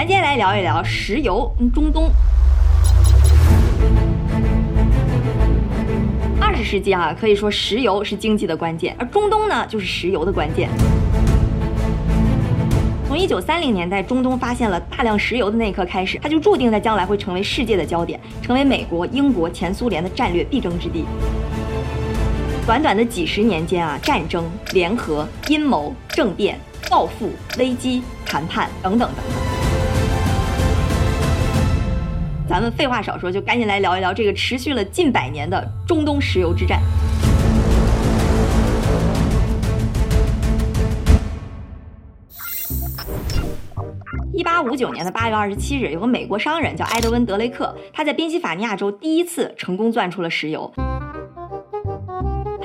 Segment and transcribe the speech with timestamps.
[0.00, 2.10] 咱今天来聊一聊石油跟，中东。
[6.40, 10.70] 二十世纪啊，可以说石油是经济的关键，而中东呢，就是石油的关键。
[13.06, 21.04] 从一九三零年代中东发现了大量石油的那一刻开始，它就注定在将来会成为世界的焦点，成为美国、英国、前苏联的战略必争之地。
[22.64, 26.58] 短短的几十年间啊，战争、联合、阴谋、政变、
[26.88, 27.28] 报复、
[27.58, 29.59] 危机、谈判等等等等。
[32.50, 36.82] 咱们废话少说，就赶紧来聊一聊这个持续了近百年的中东石油之战。
[44.34, 50.72] 一八五九年的八月二十七日，有个美国商人叫埃德温·德雷克，他在宾夕法尼亚州第一次成功钻出了石油。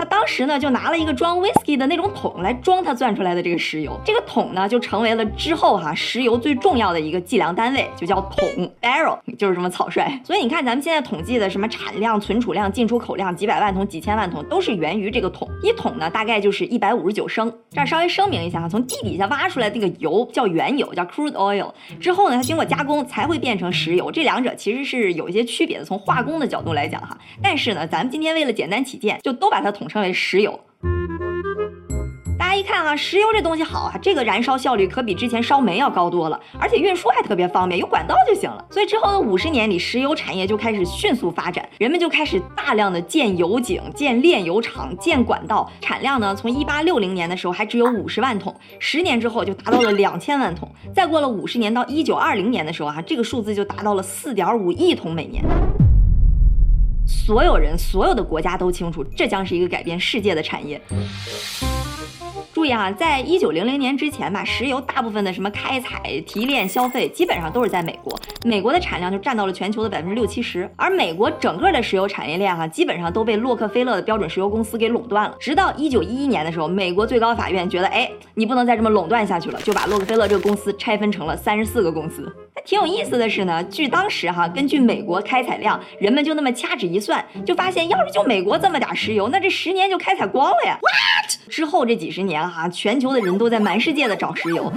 [0.05, 3.99] 当时呢，就拿了一个装 whisky 的那种桶来装他钻出来的这个石油。
[4.05, 10.20] 这个桶呢，就成为了之后哈石油最重要的一个计量单位，就叫桶 barrel，就是这么草率。
[10.23, 15.49] 所以你看，咱们现在统计的什么产量、存储量、进出口量，几百万桶、几千万桶，都是源于这个桶。
[15.63, 17.51] 一桶呢，大概就是一百五十九升。
[17.71, 21.71] 这儿稍微声明一下哈，从地底下挖出来那个油叫原油，叫 crude oil。
[21.99, 24.12] 之后呢，它经过加工才会变成石油。
[24.12, 27.17] 这两者其实是有一些区别的，从化工的角度来讲哈。
[27.41, 30.12] 但是呢，咱们今天为了简单起见，就都把它统称称为。
[30.12, 30.60] 石油，
[32.38, 38.65] 大家一看啊，石油这东西好啊，这个燃烧效率可比之前烧煤要高多了，而且运输还特别方便，有管道就行了。
[38.70, 55.41] 所以之后的五十年里，石油产业就开始迅速发展，人们就开始大量的建油井、建炼油厂、建管道，产量呢，从一八六零年的时候还只有五十万桶，十年之后就达到了两千万桶，再过了五十年到一九二零年的时候啊，这个数字就达到了四点五亿桶每年。
[57.05, 60.81] 所有人、所有的国家都清楚，这将是一个改变世界的产业。
[62.55, 68.17] 注意啊，在一九零零年之前吧，石油大部分的什么开采、提炼、消费，基本上都是在美国。
[68.45, 70.72] 美国的产量就占到了全球的百分之六七十。
[70.78, 75.35] 而美国整个的石油产业链哈，基本上都被洛克菲勒的标准石油公司给垄断了。
[75.38, 82.34] 直到一九一一年的时候，美国最高法院觉得，哎，你不能再这么垄断下去了，就把洛克菲勒这个公司拆分成了三十四个公司。
[82.56, 90.80] 那挺有意思的是呢，据当时哈，根据美国开采量，人们就那么掐指一算，就发现，要是就美国这么点石油，那这十年就开采光了呀。
[90.81, 91.51] What？
[91.51, 92.44] 之后这几十年。
[92.45, 94.72] 啊，全球的人都在满世界的找石油，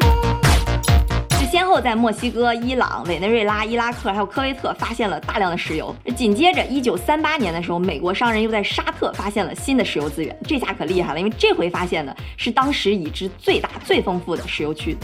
[1.30, 5.94] 就先后在墨西哥、伊朗、委内瑞拉、伊拉克还有科威特发现了大量的石油。
[6.16, 14.96] 紧接着，一九三八年的时候，美国商人又在沙特发现了新的石油资源，这下可厉害了，因为这回发现的是当时已知最大、最丰富的石油区。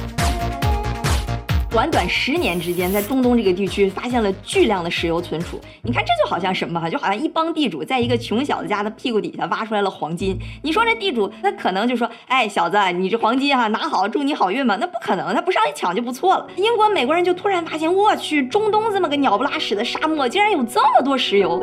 [1.75, 5.61] 短短十年之间，在中东这个地区发现了巨量的石油存储。
[5.83, 10.39] 你看，这就好像什么哈，就好像一帮地主在一个穷小子家的屁股底下挖出来了黄金。
[10.63, 16.47] 你说这地主，他可能就说：“哎，小子，你这黄金哈拿好，祝你好运吧。”那不可能，他不上去抢就不错了。
[16.55, 21.61] 英国、美国人就突然发现，我去，中东这么个鸟不拉屎的沙漠，竟然有这么多石油。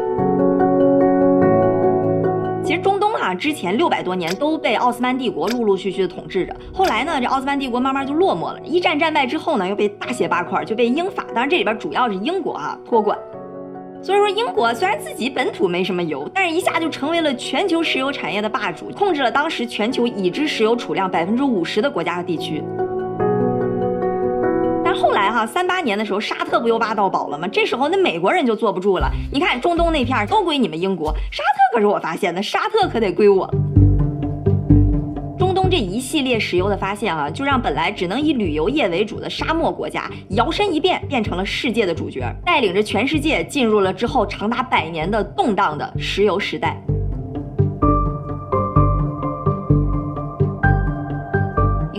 [2.72, 8.62] 其实中东哈之前六百多年都被奥斯曼帝国陆陆续续的统治着，后来呢，这奥斯曼帝国慢慢就落寞了。
[8.64, 13.20] 一战战败之后呢，又被大卸八块，就被英法，当然这里边主要是英国啊托管。
[14.02, 22.64] 所以说，英国虽然自己本土没什么油，但是一下就成为了全球石油产业的霸主，控制了当时全球已知石油储量百分之五十的国家和地区。
[25.02, 27.48] 后来哈，三八年的时候，沙特不又挖到宝了吗？
[27.48, 29.12] 这时候那美国人就坐不住了。
[29.34, 33.50] 你看中东那片都归你们英国，沙特可是我发现的，沙特可得归我。
[35.40, 46.80] 中东这一系列石油的发现啊，就让本来只能以旅游业为主的沙漠国家摇身一变，变成了世界的主角，带领着全世界进入了之后长达百年的动荡的石油时代。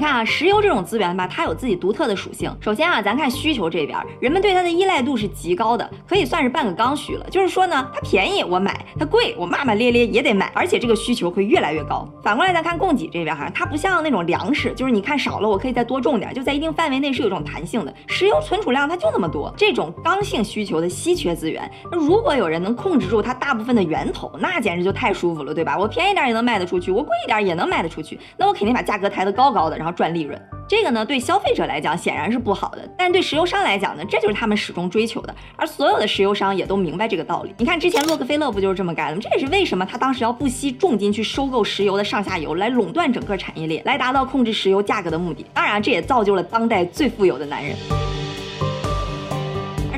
[0.02, 2.52] 看啊，石油这种资源吧，它有自己独特的属性。
[2.60, 7.24] 首先啊，咱看需求这边，人们对它的依赖度是极高的，可以算是半个刚需了。
[7.30, 12.08] 就是说呢，它便宜我买，它贵我骂骂咧咧也得买，而且这个需求会越来越高。
[12.20, 17.94] 反过来咱看供给这边哈，它不像那种粮食，就是你看少了我可以再多种点，就在一定范围内是有一种弹性的。
[18.08, 25.78] 石油存储量它就那么多，这种刚性需求的稀缺资源，那如果有人能控制住它大部分的源头，那简直就太舒服了，对吧？
[25.78, 29.91] 我便宜点也能卖得出去，我贵一点也能卖得出去，那我肯定把价格抬得高高的，然后。
[29.92, 35.34] 赚利润，这个呢对消费者来讲显然是不好的，但对石油商来讲呢，这就是他们始终追求的。
[35.56, 37.54] 而所有的石油商也都明白这个道理。
[37.58, 39.20] 你看之前洛克菲勒不就是这么干的吗？
[39.22, 45.44] 这也是为什么他当时要不惜重金去收购石油的上下游，来垄断整个产业链，来达到控制石油价格的目的。
[45.52, 47.76] 当然，这也造就了当代最富有的男人。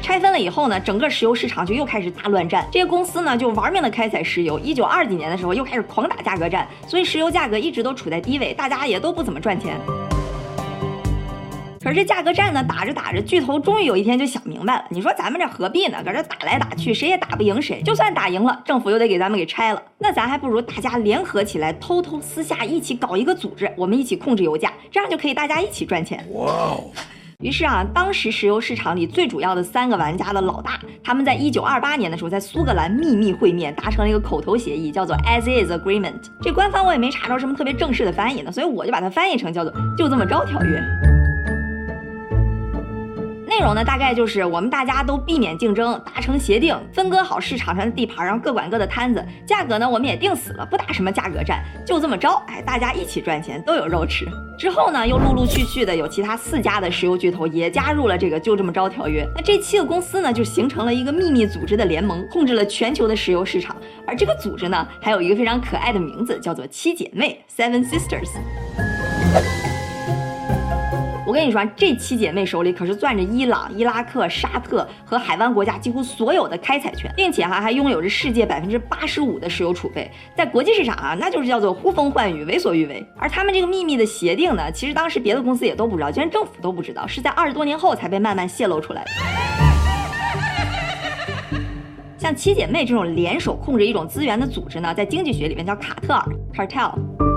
[0.04, 4.58] 拆分了以后呢，整个石油市场就又开始大乱战，这些公司呢就玩命的开采石油。
[4.58, 9.80] 一九二几年的时候又开始狂打价格战，所以石油价格一直都处在低位，大家也都不怎么赚钱。
[11.82, 15.96] 可是这价格战呢，打着打着，巨头终于有一天就想明白了，你说咱们这何必呢？
[16.04, 17.80] 搁这打来打去，谁也打不赢谁。
[17.80, 26.22] 就算打赢了，政府又得给咱们给拆了，那咱还不如大家联合起来，偷偷私下一起搞一个组织，我们一起控制油价，这样就可以大家一起赚钱。
[26.32, 26.84] 哇哦！
[27.40, 36.20] 于是啊，当时石油市场里最主要的三个玩家的老大，他们在一九二八年的时候，在苏格兰秘密会面，达成了一个口头协议，叫做 As Is Agreement。
[36.40, 40.80] 这官方我也没查着什么特别正式的翻译呢，所以我就把它翻译成叫做就这么着条约。
[43.56, 49.24] 内容呢，大概就是我们大家都避免竞争，达成协定，分割好市场上的地盘，然后各管各的摊子。
[49.46, 52.30] 价格呢，我们也定死了，不打什么价格战，就这么着。
[52.48, 54.26] 哎，大家一起赚钱，都有肉吃。
[54.58, 59.24] 之后呢，又陆陆续续的有其他四家的石油巨头也加入了这个就这么着条约。
[59.36, 63.76] 那这七个公司呢，就形成了一个秘密组织的联盟，控制了全球的石油市场。
[64.04, 68.32] 而这个组织呢，还有一个非常可爱的名字，叫做七姐妹 （Seven Sisters）。
[71.26, 83.02] 我跟你说，这七姐妹手里可是攥着伊朗、伊拉克、沙特和海湾国家几乎所有的开采权，并且哈还拥有着世界百分之八十五的石油储备，在国际市场啊，那就是叫做呼风唤雨、为所欲为。
[83.16, 89.10] 而他们这个秘密的协定呢，其实当时别的公司也都不知道，就连政府都不知道，是在二十多年后才被慢慢泄露出来的。
[92.18, 96.24] 像七姐妹这种联手控制一种资源的组织呢，在经济学里面叫卡特尔
[96.54, 97.33] （cartel）。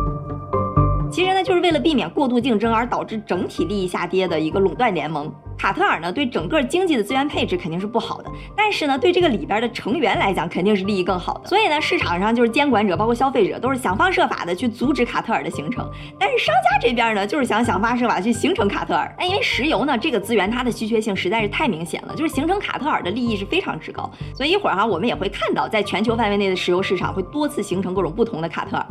[1.18, 5.34] 其实呢，就是为了避免过度竞争而导致整体利益下跌的一个垄断联盟。
[5.58, 11.50] 卡特尔呢，对整个经济的资源配置肯定是不好的，但是呢，对这个里边的成员来讲，肯定是利益更好的。
[11.50, 15.90] 所以呢，市场上就是监管者，包括消费者，都是想方设法的去阻止卡特尔的形成。
[16.20, 19.12] 但是商家这边呢，就是想想方设法去形成卡特尔。
[19.18, 24.08] 那因为石油呢，这个资源它的稀缺性实在是太明显了，就是形成卡特尔的利益是非常之高。
[24.36, 28.86] 所以一会儿哈，我们也会看到，在全球范围内的石油市场会多次形成各种不同的卡特尔。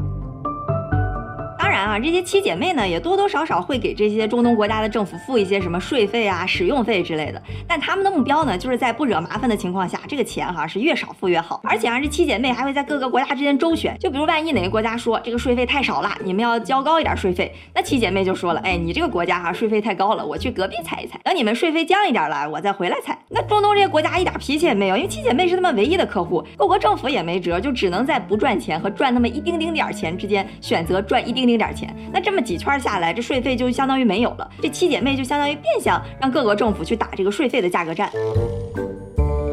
[1.76, 7.42] 然啊，这些七姐妹呢，也多多少少会给这些中东国家的政府付一些什么税费啊、使用费之类的。
[7.68, 11.60] 但他们的目标呢，就是在不惹麻烦的情况下，这个钱哈是越少付越好。
[11.62, 13.94] 而且啊，这七姐妹还会在各个国家之间周旋。
[14.00, 23.18] 就比如万一哪个国家说这个税费太少了，你们要交高一点税费，那七姐妹就说了，哎，你这个国家哈税费太高了，我去隔壁踩一踩，等你们税费降一点了，我再回来踩。
[23.28, 31.94] 那中东这些国家一点脾气也没有，因为七姐妹是他们唯一的客户，各国政府也没辙，就只能在不赚钱和赚那么一丁丁点儿钱之间选择赚一丁丁点点钱。
[32.10, 32.42] 那这么。
[32.46, 34.48] 几圈下来，这税费就相当于没有了。
[34.62, 38.08] 这七姐妹就相当于变相让各个政府去打这个税费的价格战。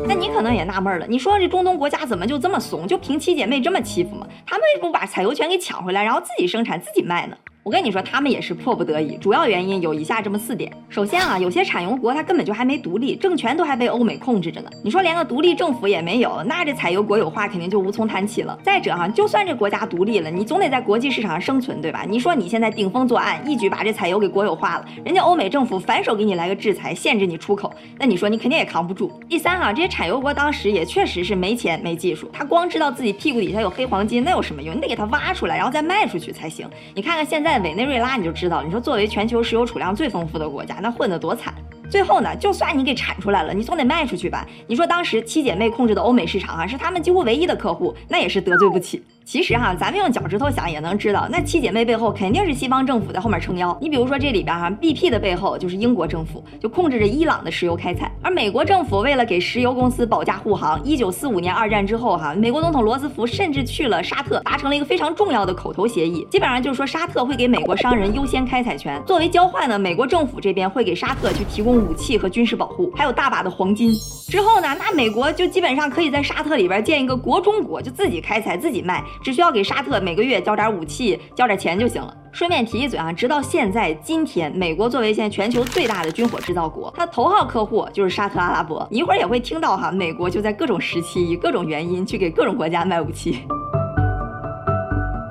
[0.08, 4.28] 那你可能也纳闷了，你说这中东国家怎么就这么怂，就凭七姐妹这么欺负吗？
[4.46, 7.36] 他们不把采油权给抢回来，然后自己生产自己卖呢？
[7.64, 9.16] 我跟你说，他们也是迫不得已。
[9.16, 14.70] 主要原因有以下这么四点：首先啊，有些产油国它根本就还没独立，政权都还被欧美控制着呢。
[14.84, 18.60] 你说连个独立政府也没有，那这采油国有化肯定就无从谈起了。
[18.62, 22.06] 再者哈，就算这国家独立了，你总得在国际市场上生存，对吧？
[22.06, 29.10] 你说你现在顶风作案，一举把这采油给国有化了，人家欧美政府反手给你来个制裁，限制你出口，那你说你肯定也扛不住。
[29.30, 34.76] 第三哈，这些产油国当时也确实是没钱没技术，他光知道自己屁股底下有黑黄金，那有什么用？
[34.76, 36.70] 你得给他挖出来，然后再卖出去才行。
[36.94, 38.34] 你看看现在在委内瑞拉，你就。
[38.34, 41.54] 知道，你说作为全球石油储量最丰富的国家，那混得多惨。
[41.88, 44.44] 最后呢，就算你给产出来了，你总得卖出去吧？
[44.66, 49.04] 你说当时七姐妹控制的欧美市场啊，是他们几乎唯一的客户，那也是得罪不起。
[49.26, 53.76] 其实哈，咱们用脚趾头想也能知道，那七姐妹背后肯定是西方政府在后面撑腰。
[53.82, 58.12] 你比如说这里边哈，BP 的背后就是英国政府，就控制着伊朗的石油开采。
[58.22, 73.94] 而美国政府为了给石油公司保驾护航，一九四五年二战之后哈，美国总统罗斯福甚至去了沙特，达成了一个非常重要的口头协议，基本上就是说沙特会给美国商人优先开采权，作为交换呢，美国政府这边会给沙特去提供武器和军事保护，还有大把的黄金。
[74.28, 80.00] 之后呢，那美国就基本上可以在沙特里边建一个国中国，就自己开采自己卖，只需要给沙特。
[80.00, 82.16] 每个月交点武器，交点钱就行了。
[82.32, 88.88] 顺便提一嘴啊，直到现在今天，美国作为现在全球最大的军火制造国，它头号客户就是沙特阿拉伯。
[88.90, 93.40] 你一会儿也会听到哈，美国就在各种时期以各种原因去给各种国家卖武器。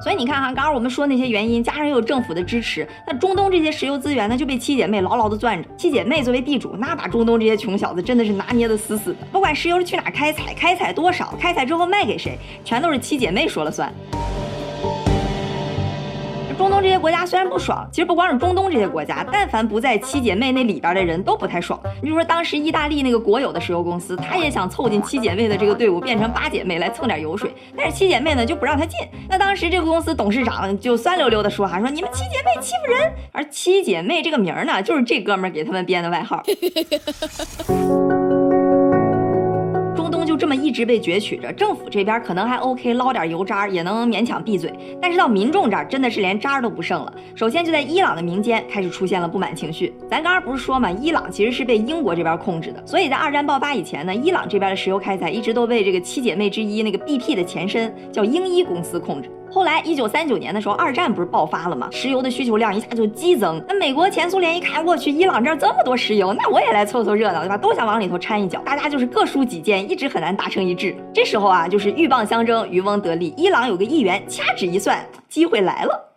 [0.02, 5.68] 所以你看哈，刚刚我们说那些原因，加上又有政府的支持，那中东这些石油资源呢就被七姐妹牢牢的攥着。
[5.76, 9.18] 七姐妹作为地主，那把中东这些穷小子真的是拿捏的死死的。
[9.30, 13.92] 不管石油是去哪开采，开采多少，开采之后卖给谁，全都是七姐妹说了算。
[16.62, 21.81] 中东这些国家虽然不爽，其实不光是中东这些国家，但凡不在七姐妹那里边的人都不太爽。
[21.97, 28.97] 你比如说当时意大利那个国有的石油公司，他也想凑进七姐妹的这个队伍，变成八姐妹来蹭点油水，但是七姐妹呢就不让他进。
[29.28, 36.40] 那当时这个公司董事长就酸溜溜的说哈，说你们七姐妹欺负人，而七姐妹这个名儿呢，就是这哥们儿给他们编的外号。
[40.33, 44.73] 就这么一直被攫取着，政府这边可能还 OK，捞点油渣也能勉强闭嘴。
[44.99, 47.12] 但是到民众这儿，真的是连渣都不剩了。
[47.35, 49.93] 首先就在伊朗的民间开始出现了不满情绪。
[50.09, 59.31] 咱刚刚不是说嘛，伊朗其实是被英国这边控制的，所以在二战爆发以前呢，伊朗这边的石油开采一直都被这个七姐妹之一那个 BP 的前身叫英伊公司控制。
[59.52, 61.87] 后来，一九三九年的时候，二战不是爆发了吗？
[61.92, 63.62] 石油的需求量一下就激增。
[63.68, 67.59] 那美国、前苏联一看，我去，伊朗这儿这么多石油，那我也来凑凑热闹，对吧？
[67.59, 70.97] 都想往里头掺一脚，大家就是各抒己见，一直很难达成一致。
[71.12, 73.35] 这时候啊，就是鹬蚌相争，渔翁得利。
[73.37, 76.12] 伊朗有个议员掐指一算，机会来了。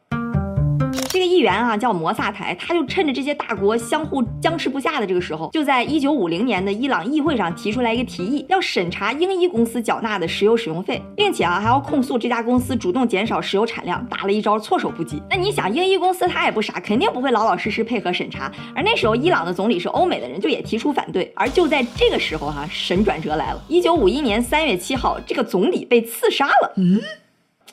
[1.15, 15.24] 这个议员啊叫摩萨台，他就趁着这些大国相互僵持不下的这个时候，就在一九五零年的伊朗议会上提出来一个提议，要审查英伊公司缴纳的石油使用费，并且啊还要控诉这家公司主动减少石油产量，打了一招措手不及。
[15.29, 18.51] 那你想，英伊公司他也不傻，肯定不会老老实实配合审查。
[18.75, 21.31] 而那时候伊朗的总理是欧美的人，就也提出反对。
[21.34, 23.63] 而就在这个时候哈，神转折来了。
[23.69, 26.74] 一九五一年三月七号，这个总理被刺杀了。
[26.75, 27.00] 嗯。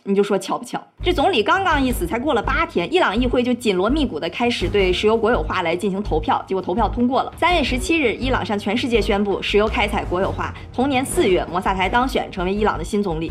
[0.05, 0.83] 你就说巧不巧？
[1.03, 7.33] 这总理刚刚一死，才过了八天，伊朗议会就紧锣密鼓的开始对石油国有化来进行投票，结果投票通过了。
[7.37, 10.53] 三月十七日，伊朗向全世界宣布石油开采国有化。
[10.73, 13.31] 同年四月，摩萨台当选成为伊朗的新总理。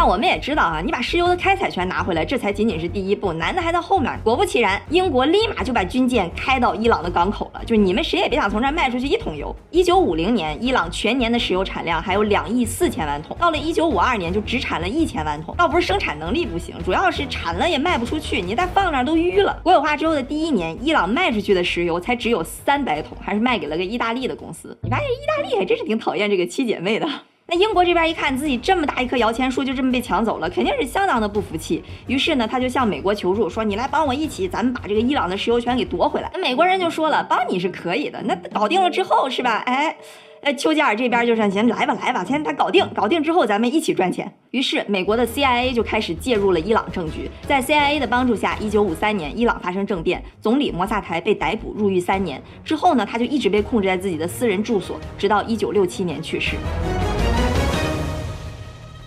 [0.00, 4.18] 但我们也知道啊，你把石油的开采权拿回来，这才仅仅是第一步，难的还在后面。
[4.24, 9.54] 果不其然，英国立马就把军舰开到伊朗的港口了，就你们谁也别想从这儿卖出去一桶油。
[9.70, 15.54] 一九五零年，伊朗全年的石油产量还有两亿四千万桶，到了一九五二年就只产了一千万桶。
[15.58, 19.60] 倒不是生产能力不行，主要是产了也卖不出去，你再放那都淤了。
[19.62, 24.74] 国有化之后的第一年，伊朗卖出去的石油才只有三百桶，还是卖给了个意大利的公司。
[24.80, 27.06] 你发现意大利还真是挺讨厌这个七姐妹的。
[27.50, 31.82] 那英国这边一看自己这么大一棵摇钱树就这么被抢走了，肯定是相当的不服气。
[32.06, 39.64] 于是呢，他就向美国求助，说：“你来帮我一起，咱们把这个伊朗的石油权给夺回来。”那美国人就说了：“帮你是可以的，那搞定了之后是吧？
[39.66, 39.96] 哎，
[40.42, 47.30] 呃，丘吉尔这边就说：行，来吧，来吧，先他搞定，搞定之后咱们一起赚钱。”于是美国的 CIA 就开始介入了伊朗政局。
[47.46, 52.42] 在 CIA 的帮助下，一九五三年伊朗发生政变，总理摩萨台被逮捕入狱三年。
[52.64, 56.56] 之后呢，他就一直被控制在自己的私人住所，直到一九六七年去世。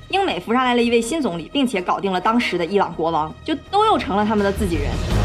[0.10, 5.23] 英美扶上来了一位新总理，并且搞定了当时的伊朗国王，就都又成了他们的自己人。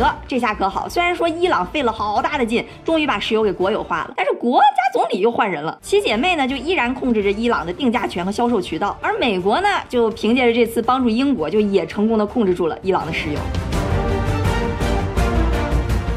[0.00, 5.78] 得，这下可好，虽然说伊朗费了好大的劲，终于把石油给国有化了，但是国家总理又换人了。
[5.82, 13.38] 七姐妹呢，就依然控制着伊朗的定价权和销售渠道，而美国呢，就凭借着这次帮助英国，就也成功的控制住了伊朗的石油。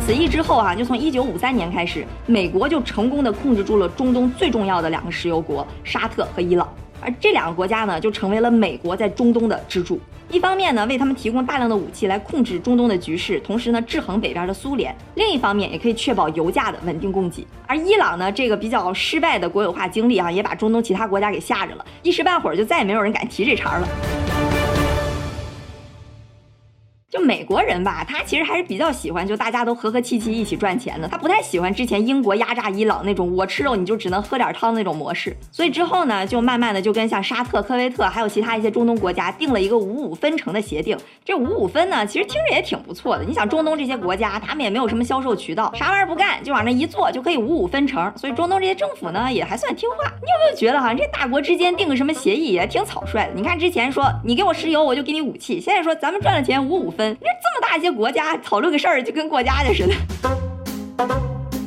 [0.05, 6.67] 此役之后啊，就从一九五三年开始，美国就成功的控制住了中东最重要的两个石油国沙特和伊朗，
[7.03, 10.00] 而这两个国家呢，就成为了美国在中东的支柱。
[10.29, 17.45] 一方面呢，为他们提供大量的武器来控制中东的局势，同时呢，制衡北边的苏联；另一方面，也可以确保油价的稳定供给。
[17.67, 23.88] 而伊朗呢，这个比较失败的国有化经历啊，也把中东其他国家给吓着了，一时半会儿就再也没有人敢提这茬了。
[27.13, 31.08] 就美国人吧，他其实还是比较喜欢，就大家都和和气气一起赚钱的。
[31.08, 35.38] 他不太喜欢之前英国压榨伊朗那种我吃肉你就只能喝点汤那种模式。
[35.51, 40.98] 所以之后呢，就慢慢的就跟像沙特、科威特还有其他一些中东国家定了一个五五分成的协定。
[41.24, 43.24] 这五五分呢，其实听着也挺不错的。
[43.24, 48.12] 你想中东这些国家，他们也没有什么销售渠道，啥玩意儿不干就往那一坐就可以五五分成。
[48.17, 49.98] 所以中东这些政府呢，也还算听话。
[50.20, 53.34] 你有没有觉得哈，这大国之间定个什么协议也挺草率的？
[53.36, 57.83] 你看之前说你给我石油，我就给你武器，现在说咱们赚了钱五五分，你说这么大一。
[57.83, 59.93] 些国家讨论个事儿就跟过家家似的，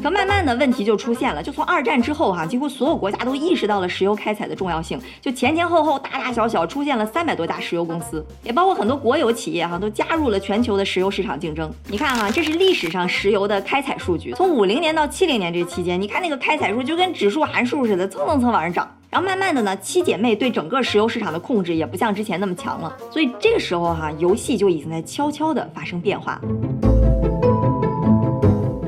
[0.02, 1.43] 可慢慢的问题就出现了。
[1.43, 4.99] 就从二战之后哈，几乎所有国家都意识到了石油开采的重要性。
[5.21, 11.71] 就前前后后大大小小出现了三百多家石油公司，也包括很多国有企业哈，都加入了全球的石油市场竞争。
[11.88, 18.90] 你看哈，这是历史上石油的开采数据，从五零年到七零年这期间，你看那个开采数就跟指数函数似的，蹭蹭蹭往上涨。
[19.16, 26.38] 然后慢慢的呢，七姐妹对整个石油市场的控制也不像之前那么强了，所以这个时候哈，游戏就已经在悄悄的发生变化。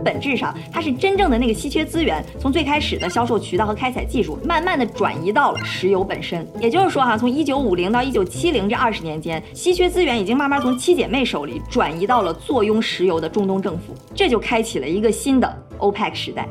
[0.04, 6.46] 本质上，它是真正的那个稀缺资源，从最开始的销售渠道和开采技术，慢慢的转移到了石油本身。
[6.60, 16.46] 也就是说哈，从一九五零到一九七零这二十年间，稀缺资源已经慢慢从七姐妹手里转移到了坐拥石油的中东政府，这就开启了一个新的 OPEC 时代。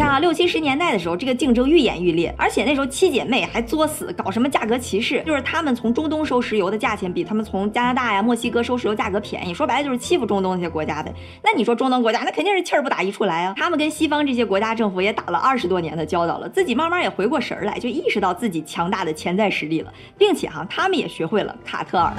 [0.00, 11.12] 你看啊，六七十年代的时候，这个竞争愈演愈烈，而且那时候七姐妹还作死，搞什么价格歧视，就是他们从中东收石油的价钱比他们从加拿大呀、墨西哥收石油价格便宜，说白了就是欺负中东那些国家呗。
[11.44, 13.52] 那你说中东国家，那肯定是气儿不打一处来啊。
[13.58, 22.14] 他们跟西方这些国家政府也打了二十多年的交道了，自己慢慢也回过神儿来，就意识到自己强大的潜在实力了，并且哈，他们也学会了卡特尔。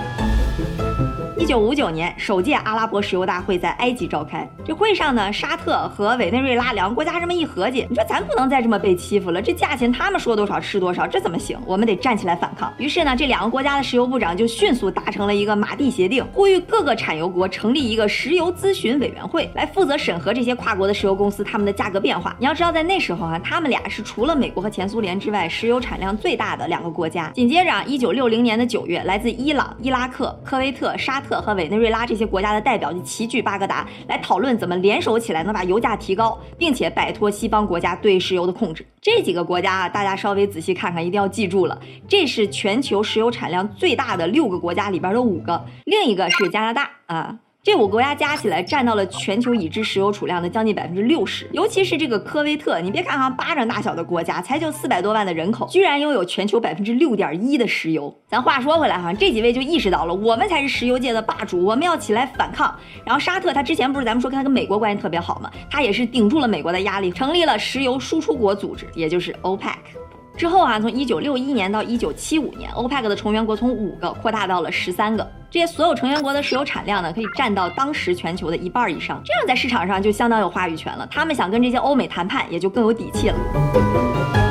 [1.42, 4.48] 一九五九年，首届阿拉伯石油大会在埃及召开。
[4.64, 11.60] 这会上呢，沙特和委内瑞拉两个国家这么一合计，你说咱不能再这么被欺负了，这价钱他们说多少吃多少，这怎么行？
[11.66, 12.72] 我们得站起来反抗。
[12.78, 22.36] 于是呢，这两个国家的石油部长就迅速达成了一个马蒂协定，呼吁各个产油国成立一个石油咨询委员会，来负责审核这些跨国的石油公司他们的价格变化。
[22.38, 27.32] 你要知道，在那时候啊，他们俩是除了美国和前苏联之外，石油产量最大的两个国家。
[27.34, 38.84] 紧接着，一九六零年的九月，来自伊朗、伊拉克、科威特、沙特和委内瑞拉这些国家的代表就齐聚巴格达，来讨论怎么联手起来能把油价提高，并且摆脱西方国家对石油的控制。
[39.00, 47.38] 这几个国家啊，大家稍微仔细看看，一定要记住了，这是全球石油产量最大的六个国家里边的五个，另一个是加拿大啊。
[47.64, 58.12] 这五个国家加起来占到了全球已知石油储量的将近百分之六十，尤其是这个科威特，你别看哈巴掌大小的国家，才就四百多万的人口，居然拥有全球百分之六点一的石油。
[58.28, 62.76] 咱话说回来哈，这几位就意识到了，我们才是石油界的霸主，我们要起来反抗。
[63.06, 65.52] 然后沙特他之前不是咱们说跟他跟美国关系特别好吗？
[65.70, 70.01] 他也是顶住了美国的压力，成立了石油输出国组织，也就是 OPEC。
[70.38, 75.30] 之后啊，从一九六一年到一九七五年欧佩克的成员国从五个扩大到了十三个。
[75.52, 79.22] 这些所有成员国的石油产量呢，可以占到当时全球的一半以上。
[79.24, 81.08] 这样在市场上就相当有话语权了。
[81.12, 84.51] 他们想跟这些欧美谈判，也就更有底气了。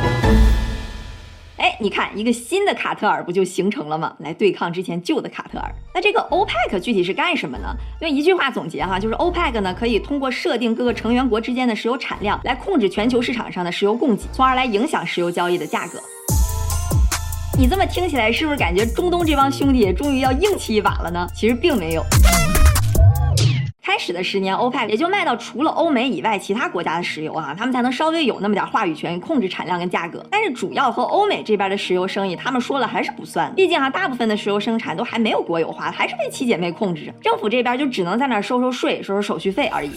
[1.61, 4.15] 哎，你看，一个新的卡特尔不就形成了吗？
[4.21, 5.71] 来对抗之前旧的卡特尔。
[5.95, 7.77] 那这个 OPEC 具体是干什么呢？
[8.01, 16.01] 用一句话总结哈，就是 OPEC 呢可以通过设定各个成员国之间的石油产量，来控制全球市场上的石油供给，从而来影响石油交易的价格。
[17.59, 21.29] 你这么听起来，是不是感觉中东这帮兄弟终于要硬气一把了呢？
[21.35, 22.03] 其实并没有。
[23.91, 30.25] 开始的十年，OPEC 也就卖到除了欧美以外其他国家的石油啊，他们才能稍微有那么点话语权，控制产量跟价格。
[30.31, 33.53] 但是主要和欧美这边的石油生意，他们说了还是不算。
[33.57, 37.13] 毕竟啊，大部分的石油生产都还没有国有化，还是被七姐妹控制着。
[37.21, 39.91] 政府这边就只能在那收收税、收收手续费而已。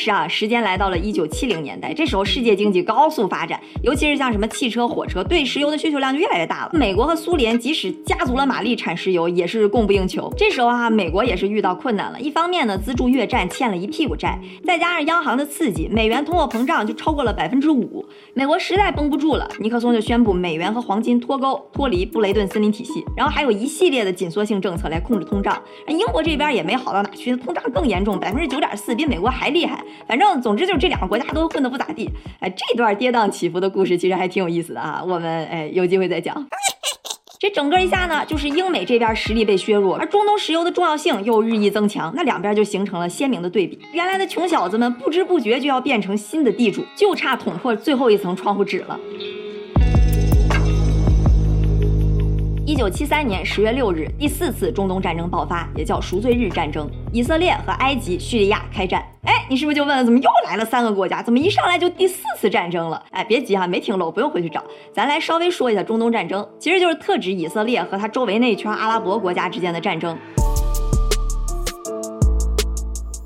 [0.00, 6.70] 是啊，时间来到了一九七零年代，这时候世界经济高速发展，尤其是像什么汽车、火车，对石油的需求量就越来越大了。
[6.72, 10.32] 美国和苏联即使加足了马力产石油，也是供不应求。
[10.38, 12.18] 这时候啊，美国也是遇到困难了。
[12.18, 18.02] 一方面呢，资助越战欠了一屁股债，再加上央行的刺激，美元通货膨胀就超过了百分之五。
[18.32, 25.62] 美国实在绷不住了，尼克松就宣布美元和黄金脱钩，脱离布雷顿森林体系，然后还有一系列的紧缩性政策来控制通胀。
[25.88, 29.84] 英国这边也没好到哪去，通胀更严重，百分之九点四，比美国还厉害。
[30.06, 32.10] 反正，总之就是这两个国家都混得不咋地。
[32.40, 36.46] 哎，这段跌宕起伏的故事其实还挺有意思的啊，我们哎有机会再讲。
[37.38, 43.78] 这整个一下呢，就是英美这边实力被削弱，而中东石油的重要性又日益增强，那两边就形成了鲜明的对比。
[43.94, 49.00] 原来的穷小子们不知不觉就要变成新的地主，就差捅破最后一层窗户纸了。
[52.70, 56.88] 一九七三年十月六日，第四次中东战争爆发，也叫赎罪日战争。
[57.12, 59.04] 以色列和埃及、叙利亚开战。
[59.24, 61.20] 哎，你是不是就问了，怎么又来了三个国家？
[61.20, 63.02] 怎么一上来就第四次战争了？
[63.10, 64.62] 哎，别急哈，没听漏，不用回去找。
[64.92, 70.16] 咱来稍微说一下中东战争，其实就是特指以色列和它周围那一圈阿拉伯国家之间的战争。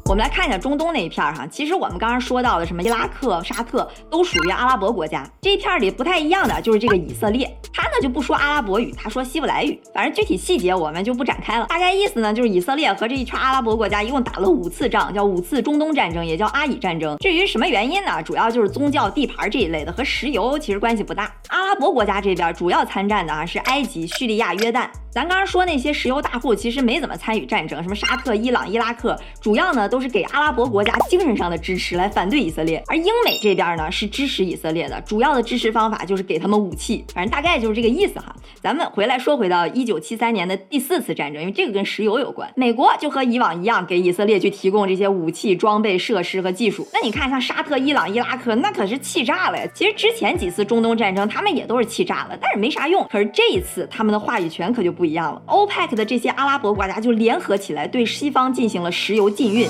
[0.07, 5.27] 我们来看一下中东那一片儿哈，其实我们刚刚说到的什么伊拉克、沙特都属于阿拉伯国家。
[5.41, 9.81] 这一片儿里不太一样的就是这个以色列，他呢就不说阿拉伯语，他说希伯来语。
[9.95, 17.17] 反正具体细节我们就不展开了，大概意思呢就是以色列和这一圈阿拉伯国家一共打了五次仗，叫五次中东战争，也叫阿以战争。
[17.17, 18.23] 至于什么原因呢？
[18.23, 21.33] 主要就是宗教、地盘这一类的，和石油其实关系不大。
[21.49, 24.87] 阿拉伯国家这边主要参战的啊是埃及、叙利亚、约旦。
[25.11, 32.83] 咱刚刚说那些石油大户其实没怎么参与战争，什么沙特、伊朗、伊拉克，主要呢都是给阿拉伯国家精神上的支持，来反对以色列。
[32.89, 38.35] 而英美这边呢是支持以色列的，主要的支持方法就是给他们武器，反正大概就是这个意思哈。
[38.61, 46.85] 咱们回来说回到一九七三年的第四次战争，因为这个跟石油有关，美国就和以往一样给以色列去提供这些武器、装备、设施和技术。
[46.93, 49.65] 那你看像沙特、伊朗、伊拉克，那可是气炸了呀。
[49.73, 53.07] 其实之前几次中东战争他们也都是气炸了，但是没啥用。
[53.09, 55.85] 可是这一次他们的话语权可就不一样了，欧派。
[55.95, 59.69] 的这些阿拉伯国家就联合起来，对西方进行了石油禁运。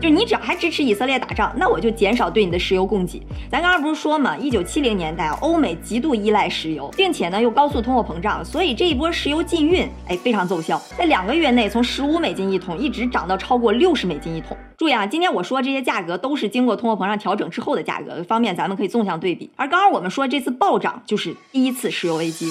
[0.00, 3.22] 就你只要还支持以色列打仗，那我就减少对你的石油供给。
[3.50, 14.56] 咱刚刚不是说嘛，一九七零年代欧美极度依赖石油，并且呢又高速通货膨胀，所以这一波石油禁运，哎，非常奏效，在两个月内从十五美金一桶一直涨到超过六十美金一桶。
[14.78, 19.50] 注意啊，今天我说这些价格都是经过通货膨胀调整之后的价格，方便咱们可以纵向对比。
[19.54, 22.50] 而刚刚我们说这次暴涨就是第一次石油危机。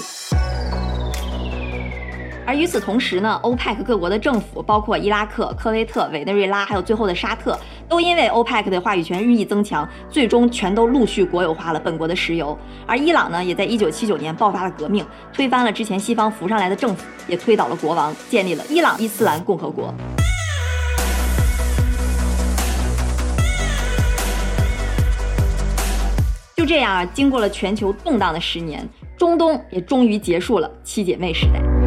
[2.49, 7.55] 而与此同时呢，欧佩克各国的政府，包括伊拉克、科威特、委内瑞拉，还有最后的沙特，
[7.87, 12.57] 都因为欧佩克的话语权日益增强，最终全都陆续国有化了本国的石油。
[12.87, 19.93] 而伊朗呢，也在一九七九年爆发了革命，推翻了之前西方扶上来的政府，也推倒了国王，建立了伊朗伊斯兰共和国。
[26.55, 31.78] 就这样啊，经过了全球动荡的十年，中东也终于结束了七姐妹时代。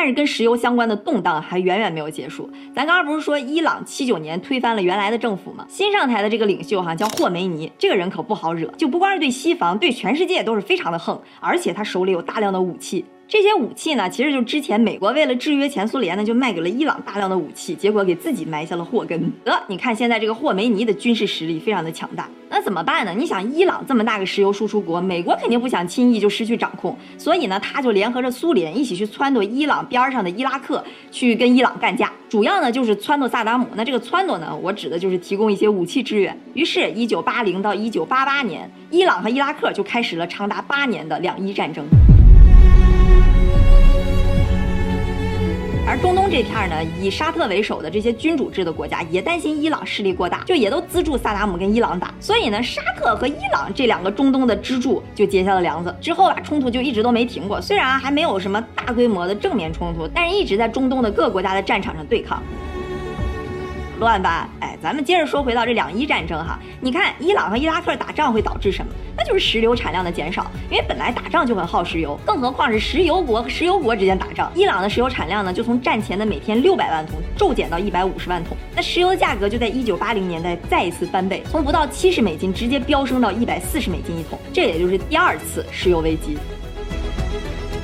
[0.00, 2.48] 但是跟石油相关的动荡还远远没有结束。
[2.74, 5.66] 咱刚刚不是说伊朗七九年推翻了原来的政府吗？
[5.68, 13.04] 新上台的这个领袖哈叫霍梅尼，这个人可不好惹，就不光是对西方，对全世界都是非常的横，而且他手里有大量的武器。
[13.30, 19.32] 这些武器呢，其实就之前美国为了制约前苏联呢，就卖给了伊朗大量的武器，结果给自己埋下了祸根。
[19.44, 23.14] 得，你看现在这个霍梅尼的军事实力非常的强大，那怎么办呢？
[23.16, 33.64] 你想，伊朗这么大个石油输出国，美国肯定不想轻易就失去掌控，所以呢，他就联合着苏联一起去撺掇伊朗边上的伊拉克去跟伊朗干架，主要呢就是撺掇萨达姆。
[33.76, 36.36] 那这个撺掇呢，我指的就是提供一些武器支援。
[36.54, 41.84] 于是，一九八零到一九八八年，伊朗和伊拉克就开始了长达八年的两伊战争。
[45.86, 52.14] 而中东这片呢，以沙特为首的这些君主制的国家也担心伊朗势力过大，就也都资助萨达姆跟伊朗打。
[52.20, 55.92] 所以呢，沙特和伊朗这两个中东的支柱就结下了梁子。
[56.00, 57.60] 之后啊，冲突就一直都没停过。
[57.60, 62.40] 虽然还没有什么大规模的正面冲突，但是一直在中东的各国家的战场上对抗。
[64.00, 64.48] 乱吧？
[64.58, 66.58] 哎，咱们接着说回到这两伊战争哈。
[66.80, 68.90] 你看，伊朗和伊拉克打仗会导致什么？
[69.16, 74.50] 那就是石油产量的减少，因为本来打仗就很耗石油，更何况是石油国和石油国之间打仗。
[74.54, 78.56] 伊朗的石油产量呢，就从战前的每天六百万桶骤减到一百五十万桶。
[78.74, 86.38] 那石油的价格就在一九八零年代再一次翻倍，从不到七十美金直接飙升到一百四十美金一桶，这也就是第二次石油危机。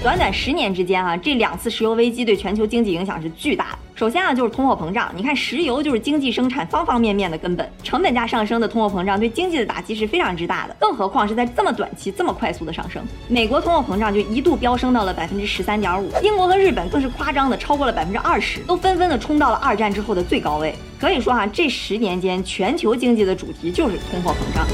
[0.06, 3.78] 短短十年之间啊，这两次石油危机对全球经济影响是巨大的。
[3.96, 5.10] 首先啊，就是通货膨胀。
[5.16, 10.76] 你看，石油就是经济生产方方面面的根本，成本价上升的通货膨胀对经济的打击是非常之大的。
[10.78, 13.04] 更何况是在这么短期、这么快速的上升。
[13.26, 20.72] 美国通货膨胀就一度飙升到了百分之十三点五，英国和日本更是夸张的超过了百分之二十，都纷纷的冲到了二战之后的最高位。
[21.00, 24.64] 可以说哈，这十年间全球经济的主题就是通货膨胀。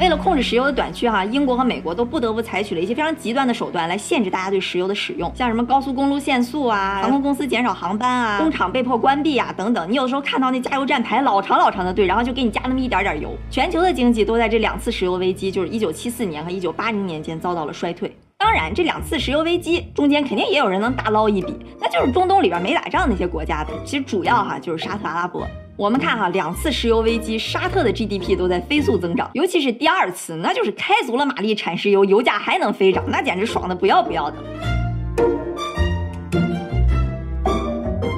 [0.00, 9.90] 为了控制石油的短缺，哈，英国和美国都不得不采取了一些非常极端的手段来限制大家对石油的使用，像什么高速公路限速啊，航空公司减少航班啊，工厂被迫关闭啊，等等。
[9.90, 13.36] 你有的时候看到那加油站排老长老长的队，然后就给你加那么一点点油。
[13.50, 18.10] 全球的经济都在这两次石油危机，就是一九七四年和一九八零年间遭到了衰退。
[18.38, 23.74] 当然，这两次石油危机中间肯定也有人能大捞一笔，那就是中东里边没打仗那些国家的。
[23.84, 25.46] 其实主要哈就是沙特阿拉伯。
[25.80, 34.36] 我们看哈，两次石油危机，沙特的 GDP 都在飞速增长，尤其是第二次，那就是开足了马力产石油，油价还能飞涨，那简直爽的不要不要的。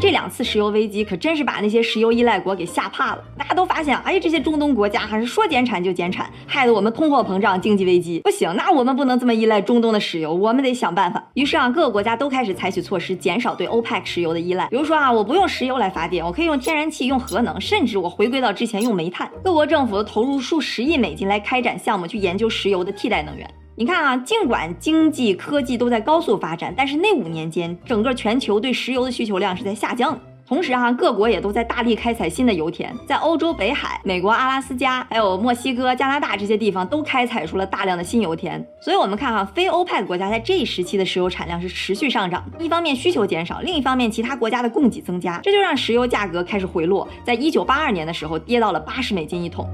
[0.02, 3.22] 这两次石油危机可真是把那些石油依赖国给吓怕了。
[3.38, 8.18] 大家都发现，哎，这些中东国家还是说减产就减产，害得我们通货膨胀、经济危机。
[8.18, 11.24] 不行，那我们不能这么依赖中东的石油，我们得想办法。
[11.34, 14.66] 于是啊，各个国家都开始采取措施，减少对欧佩克石油的依赖。
[14.70, 19.30] 比如说啊，我不用石油来发电，我可以用天然气、用核能，甚至我回归到之前用煤炭。
[19.44, 23.48] 各国政府都投入数十亿美金来开展项目，去研究石油的替代能源。
[23.74, 30.18] 你看啊，尽管经济科技都在高速发展，但是那五年间，整个全球对石油的需求量是在下降。
[30.46, 38.62] 同时哈，各国也都在大力开采新的油田，在欧洲北海、美国阿拉斯加、还有墨西哥、加拿大这些地方都开采出了大量的新油田。
[38.82, 42.44] 所以，我们看哈，非欧派国家在这一时期的石油产量是持续上涨。
[42.58, 47.08] 一方面需求减少，另一方面其他国家的供给增加，这就让石油价格开始回落。
[47.24, 49.66] 在一九八二年的时候，跌到了八十美金一桶。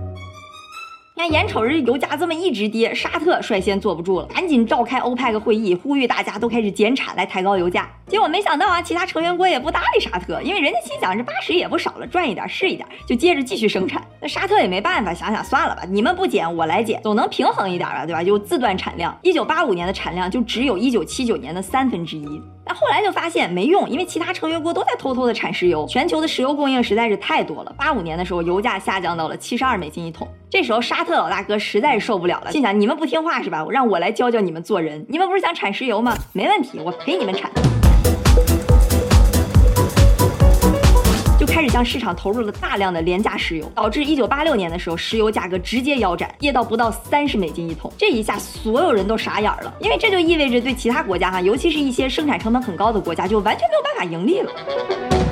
[1.19, 7.91] 你看，眼瞅着油价这么一直跌，沙特率先坐不住了，赶紧召开欧派克会议，呼吁大家都开始减产来抬高油价。
[8.07, 14.01] 结果没想到啊，其他成员国也不搭理沙特，因为人家心想这八十也不少了，赚一点是一点，就接着继续生产。
[14.23, 18.23] 那沙特也没办法，想想算了吧，你们不减我来减，总能平衡一点吧，对吧？
[18.23, 19.19] 就自断产量。
[19.23, 22.41] 一九八五年的产量就只有一九七九年的三分之一。
[22.69, 27.75] 但后来就发现没用，因为其他成员国都在偷偷的产石油，全球的石油供应实在是太多了。
[27.79, 30.29] 八五年的时候，油价下降到了七十二美金一桶。
[30.51, 33.65] 这时候沙特老大哥实在是受不了了，心想你们不听话是吧？
[33.71, 35.03] 让我来教教你们做人。
[35.09, 36.15] 你们不是想产石油吗？
[36.35, 37.51] 没问题，我陪你们产。
[41.59, 47.93] 开始向市场投入了大量的廉价石油，导致一九八六年的时候，石油价格直接腰斩，跌到不到三十美金一桶。
[47.99, 55.28] 这一下，所有人都傻眼了，因为这就意味着对其他国家哈，尤其是一些生产成本很高的国家，就完全没有办法盈利了。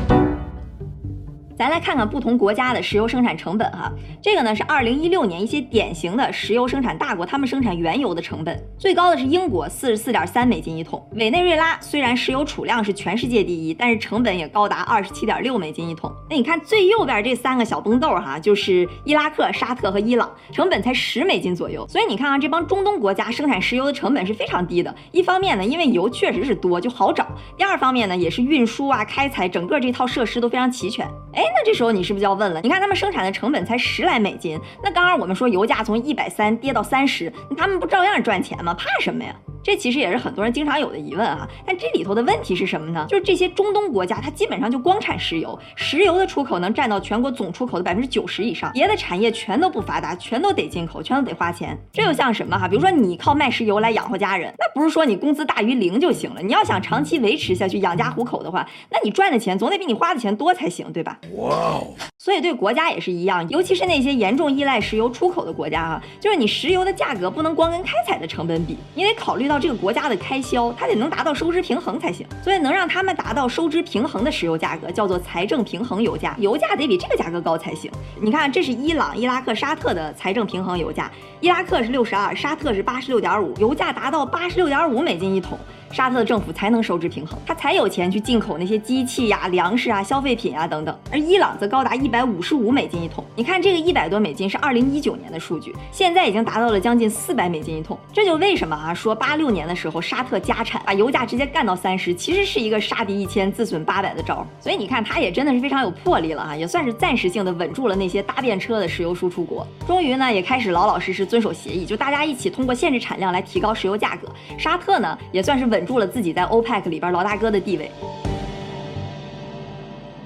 [1.56, 3.90] 咱来看看不同国家的石油生产成本哈。
[4.20, 16.12] 这个呢是二零一六年一些典型的石油生产大国，他们生产原油的成本最高的是英国四十四点三美金一桶，委内瑞拉虽然石油储量是全世界第一，但是成本也高达二十七点六美金一桶。
[16.28, 21.86] 那你看最右边这三个小崩豆哈，就是伊拉克、沙特和伊朗，成本才十美金左右。
[21.88, 24.94] 所以你看啊，这帮中东国家生产石油的成本是非常低的。
[25.12, 27.24] 一方面呢，因为油确实是多，就好找；
[27.56, 31.06] 第二方面呢，也是运输啊、开采整个这套设施都非常齐全。
[31.32, 32.60] 哎，那这时候你是不是就要问了？
[32.62, 38.74] 你看他们生产的成本才十来美金，那刚刚我们说油价从一百三跌到三十，那他们不照样赚钱吗？
[38.74, 39.34] 怕什么呀？
[39.62, 43.04] 这其实也是很多人经常有的疑问啊，但这里头的问题是什么呢？
[43.08, 51.76] 就是这些中东国家，它基本上就光产石油，石油的出口能占到全国总出口的百分之九十以上，别的产业全都不发达，全都得进口，全都得花钱。
[51.92, 52.68] 这又像什么哈？
[52.68, 56.40] 比如说你靠卖石油来养活家人，那不是说你工资大于零就行了。
[56.40, 61.18] 你要想长期维持下去养家糊口的话，那你赚的钱总得比你花的钱多才行，对吧？
[61.36, 61.86] 哇哦！
[62.18, 69.56] 所以对国家也是一样，尤其是那些严重依赖石油出口的国家哈，就是你石油的价格不能光跟开采的成本比，你得考虑到。
[69.58, 72.26] 这个国家的开销，它得能达到收支平衡才行。
[72.44, 76.36] 所以能让他们达到收支平衡的石油价格，叫做财政平衡油价。
[76.38, 77.90] 油价得比这个价格高才行。
[78.20, 85.58] 你看，这是伊朗、伊拉克、沙特的财政平衡油价，伊拉克是六十二，沙特是八十六点五，油价达到八十六点五美金一桶。
[85.90, 90.98] 沙特的政府才能收支平衡，他才有钱去进口那些机器呀、粮食啊、消费品啊等等。
[91.10, 93.24] 而伊朗则高达一百五十五美金一桶。
[93.34, 97.98] 你看这个一百多美金是二零一九年的数据，现在已经达到了将近四百美金一桶。
[98.12, 104.46] 这就为什么啊说八六年的时候沙特加产，把油价直接干到三十，其实是一个杀敌一千自损八百的招。
[104.60, 109.66] 所以你看他也真的是非常有魄力了啊，也算是暂时性的稳住了那些搭便车的石油输出国。
[109.86, 114.28] 终于呢也开始老老实实遵守协议，就大家一起通过限制产量来提高石油价格。
[114.58, 116.56] 沙特呢也算是稳稳住了自己在欧。
[116.56, 117.90] OPEC 里边老大哥的地位，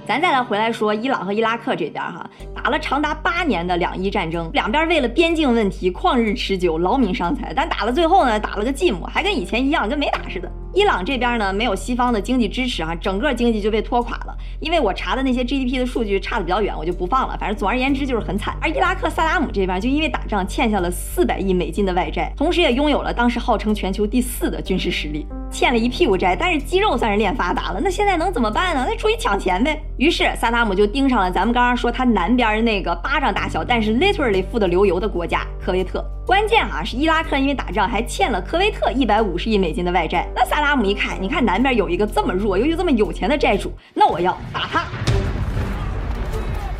[0.06, 10.50] 咱再来回来说伊朗和伊拉克这边哈，打了长达八年的两伊战争，两边为了边境问题旷日持久，劳民伤财，但打了最后呢，打了个寂寞，还跟以前一样，跟没打似的。
[10.72, 14.36] 伊朗这边呢，没有西方的经济支持啊，整个经济就被拖垮了。
[14.60, 17.36] 因为我查的那些 GDP 的数据差的比较远，我就不放了。
[17.38, 18.56] 反正总而言之就是很惨。
[18.60, 27.80] 而伊拉克萨达姆这边就因为打仗欠下了四百亿美金的外债，同时也拥有了当时号称全球第四的军事实力，欠了一屁股债，但是肌肉算是练发达了。
[27.82, 28.86] 那现在能怎么办呢？
[28.88, 29.80] 那出去抢钱呗。
[29.96, 36.04] 于是萨达姆就盯上了咱们刚刚说他南边那个巴掌大小，但是 literally 富得流油的国家科威特。
[36.26, 40.26] 关键啊是伊拉克因为打仗还欠了科威特一百五十亿美金的外债。
[40.34, 44.84] 那萨达姆一看，你看南边有一个这么弱又又这么有钱的债主，那我要打他。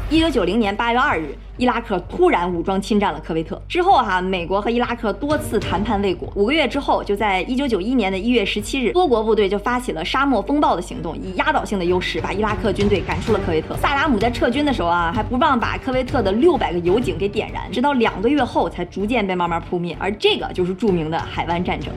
[0.08, 3.60] 一九九零年八月二日，伊拉克突然武装侵占了科威特。
[3.68, 6.32] 之后哈，美国和伊拉克多次谈判未果。
[6.34, 13.76] 五个月之后，就在一九九一年的一月十七日，多国部队就发起了沙漠风暴的行动，以压倒性的优势把伊拉克军队赶出了科威特。
[13.76, 19.94] 萨达姆在撤军的时候啊，还不忘把科威特的六百个油井给点燃，直到两个月后才逐渐被慢慢扑灭。
[20.00, 21.92] 而这个就是著名的海湾战争。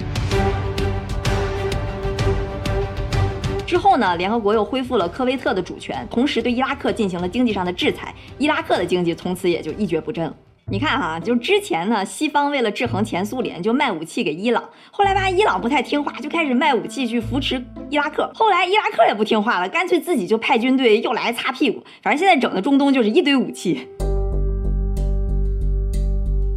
[3.73, 10.35] 之后呢，联合国又恢复了科威特的主权，同时对伊拉克进行了经济上的制裁，伊拉克的经济从此也就一蹶不振了。
[10.67, 17.59] 你看哈，就之前呢，西方为了制衡前苏联，就卖武器给伊朗，后来吧伊朗不太听话，就开始卖武器去扶持
[17.89, 23.87] 伊拉克，后来伊拉克也不听话了，干脆自己就派军队又来擦屁股，反正现在整的中东就是一堆武器。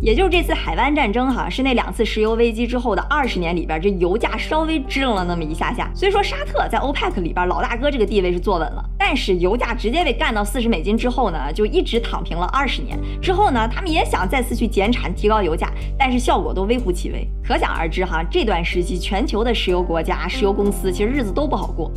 [0.01, 5.91] 也就是这次海湾战争哈，是那两次石油危机之后的二十年里边，这油价稍微支棱了那么一下下。
[5.95, 12.99] 所以说沙特在欧佩克里边老大哥这个地位是坐稳了，但是油价直接被干到四十美金之后呢，就一直躺平了二十年。
[13.23, 17.27] 之后呢，他们也想再次去减产提高油价，但是效果都微乎其微。
[17.43, 21.91] 可想而知哈，这段时期全球的石油国家、石油公司其实日子都不好过。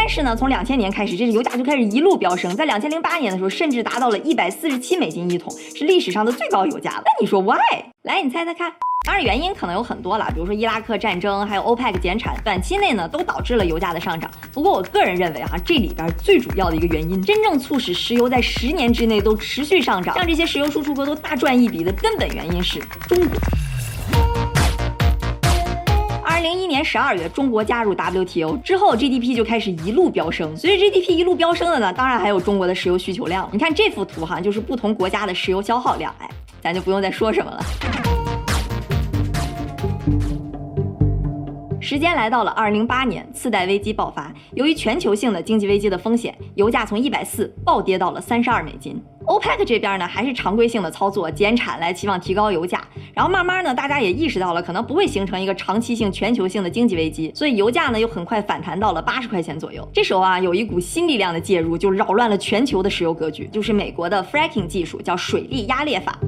[0.00, 7.02] 但是呢，从两千年开始，这个油价就开始一路飙升，在两千零八年的时候，甚至达到了一百四十七美金一桶，是历史上的最高油价了。
[7.04, 7.58] 那你说 why？
[8.04, 8.72] 来，你猜猜看。
[9.04, 14.30] 当然，原因可能有很多了，比如说伊拉克战争，还有欧佩克减产，短期内呢都导致了油价的上涨。
[14.52, 23.36] 不过我个人认为哈，这里边最主要的一个原因，真正促使石油在十年之内都持续上涨，让这些石油输出国都大赚一笔的根本原因是中国。
[26.38, 30.56] 二零一一年十二月，中国加入 WTO 之后，GDP 就开始一路飙升。
[30.56, 33.48] 随着 GDP 一路飙升的呢，当然还有中国的石油需求量。
[33.50, 36.14] 你看这幅图哈，就是不同国家的石油消耗量。
[36.20, 36.30] 哎，
[36.62, 38.17] 咱就不用再说什么了。
[41.88, 49.02] 时间来到了二零零八年，次贷危机爆发，由于全球性的经济危机的风险，油价从一百四暴跌到了三十二美金。
[49.24, 59.88] OPEC 这边呢，还是常规性的操作减产来期望提高油价，然后慢慢呢，大家也意识到了可能不会形成一个长期性全球性的经济危机，所以油价呢又很快反弹到了八十块钱左右。
[59.90, 66.18] 这时候啊，有一股新力量的介入，就扰乱了全球的石油格局，就是美国的 fracking 技术，叫水力压裂法。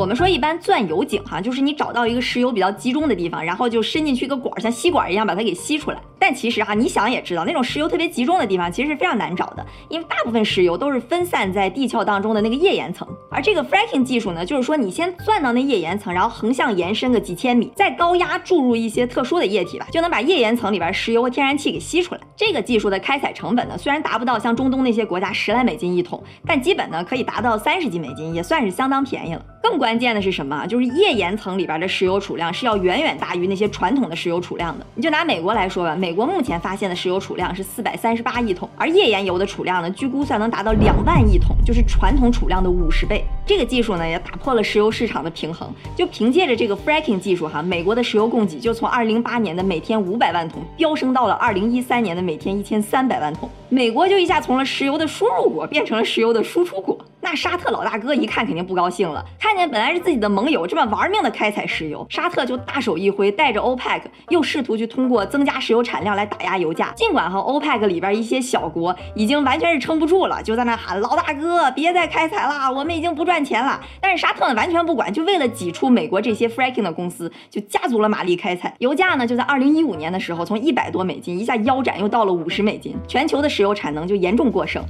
[0.00, 6.00] 我们说一般钻油井哈，就是你找到一个石油比较集中的地方，然后就伸进去一个管，像吸管一样把它给吸出来。
[6.18, 13.06] 但其实哈，你想也知道，那种石油特别集中的地方其实是非常难找的，因为大部分石油都是分散在地壳当中的那个页岩层。
[13.30, 22.20] 而这个 fracking 技术呢，就是说你先钻到那页岩层，然后横向延伸个几千米，再高压注入一些特殊的液体吧，就能把页岩层里边石油和天然气给吸出来。
[22.34, 29.44] 这个技术的开采成本呢，虽然达不到像中东那些国家十来美金一桶，但基本呢可以达到三十几美金，也算是相当便宜了。
[29.62, 30.64] 更关关键的是什么？
[30.68, 34.86] 就是页岩层里边的石油储量是要远远大于那些传统的石油储量的。
[34.94, 43.24] 你就拿美国来说吧，美国目前发现的石油储量是四百三十八亿桶，而页岩油的储量呢，据估算能达到两万亿桶，就是传统储量的五十倍。
[43.46, 45.72] 这个技术呢，也打破了石油市场的平衡。
[45.96, 53.50] 就凭借着这个 fracking 技术哈，美国的石油供给就从二零零八年的每天五百万桶飙升到了二零一三年的每天一千三百万桶。
[53.68, 56.96] 美国就一下从了石油的输入国变成了石油的输出国。
[57.22, 64.00] 那沙特老大哥一看肯定不高兴了，看见本来是自己的盟友这么玩命的开采石油，沙特就大手一挥，带着 OPEC
[64.30, 66.92] 又试图去通过增加石油产量来打压油价。
[66.96, 73.80] 尽管哈 OPEC 里边一些小国已经完全是撑不住了，就在那喊老大哥别再开采了，我们已经不赚钱了。
[74.00, 78.74] 但是沙特呢完全不管，就为了挤出美国这些 fracking 的公司，就加足了马力开采。
[78.80, 84.84] 油价呢就在二零一五年的时候从一百多美金一下腰斩，又到了五十美金，全球的石油产能就严重过剩。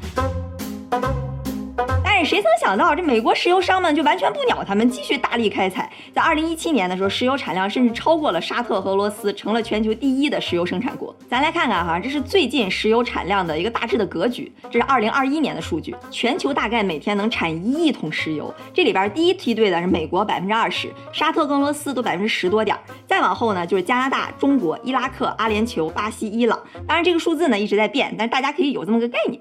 [2.24, 5.90] 谁曾想到，这美国石油商们就完全不鸟他们，继续大力开采。
[6.14, 11.14] 在二零一七年的时候，石油产量甚至超过了沙特和俄罗斯，成了全球第一的石油生产国。
[11.28, 14.52] 咱来看看哈，这是最近石油产量的一个大致的格局。
[14.70, 18.52] 这是二零二一年的数据，全球大概每天能产一亿桶石油。
[18.72, 22.76] 这里边第一梯队的是美国百分之二十，沙特跟、俄罗斯都百分之十多点。
[23.06, 26.58] 再往后呢，就是加拿大、中国、伊拉克、阿联酋、巴西、伊朗。
[26.86, 29.40] 当然这个数字呢一直在变，但是大家可以有这么个概念。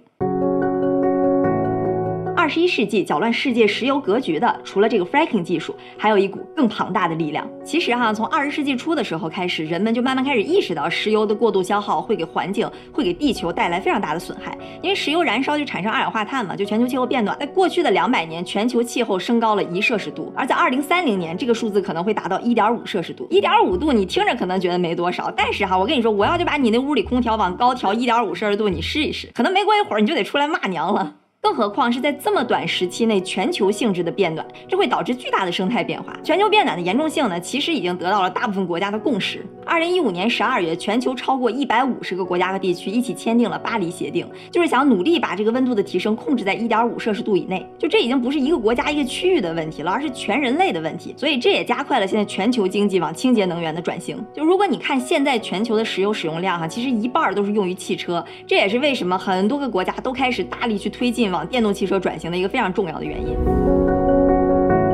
[2.50, 7.48] 二十一世纪搅乱世界石油格局的，除了这个 fracking 技术，还有一股更庞大的力量。
[7.64, 14.58] 其实哈，从二十世纪初的时候开始，人们就慢慢开始意识到，石油的过度消耗会给环境、会给地球带来非常大的损害。
[14.82, 17.38] 因为石油燃烧就产生二氧化碳嘛，就全球气候变暖。
[17.38, 23.28] 在过去的两百年，全球气候升高了一摄氏度，而在二零三零年，这个数字可能会达到一点五摄氏度。
[23.30, 31.14] 一点五度，你听着可能觉得没多少，但是哈，我跟你说，我要就把你那屋里空调往高调一点五摄氏度，你试一试，可能没过一会儿你就得出来骂娘了。
[31.42, 36.14] 更何况是在这么短时期内全球性质的变暖，这会导致巨大的生态变化。
[36.22, 39.46] 全球变暖的严重性呢，其实已经得到了大部分国家的共识。
[39.66, 47.66] 二零一五年十二月，全球超过一百五十个国家和地区一起签订了巴黎协定，就是想努力把这个温度的提升控制在一点五摄氏度以内。
[47.78, 51.14] 就这已经不是一个国家一个区域的问题了，而是全人类的问题。
[51.16, 54.22] 所以这也加快了现在全球经济往清洁能源的转型。
[54.34, 61.29] 就如果你看现在全球的石油使用量哈，其实一半都是用于汽车，这也是为什么很多个国家都开始大力去推进。
[61.32, 63.38] 往电动汽车转型的一个非常重要的原因。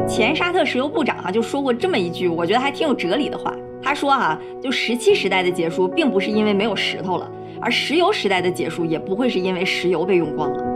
[0.08, 3.54] 前沙特石油部长哈就说过这么一句，我觉得还挺有哲理的话。
[3.82, 7.30] 他说哈，就石器时代的结束，并不是因为没有石头了，
[7.62, 10.75] 而石油时代的结束，也不会是因为石油被用光了。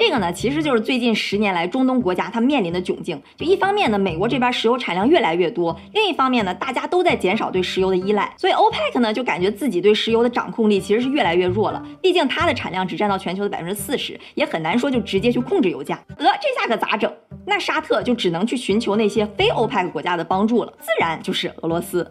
[0.00, 3.20] 这个呢，其实就是最近十年来中东国家它面临的窘境。
[3.36, 8.32] 就一方面呢，美国这边石油产量越来越多；另一方面呢，大家都在减少对石油的依赖。
[8.38, 11.86] 所以欧佩克呢，就感觉自己对石油的掌控力其实是越来越弱了。
[12.00, 16.02] 毕竟它的产量只占到全球的百分之四十，也很难说就直接去控制油价。
[16.16, 17.12] 得，这下可咋整？
[17.44, 22.10] 那沙特就只能去寻求那些非欧佩克国家的帮助了，自然就是俄罗斯。